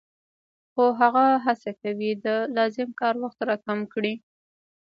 خو 0.71 0.83
هغه 0.99 1.25
هڅه 1.45 1.71
کوي 1.81 2.11
د 2.25 2.27
لازم 2.57 2.89
کار 3.01 3.15
وخت 3.23 3.39
را 3.47 3.55
کم 3.65 3.79
کړي 3.93 4.13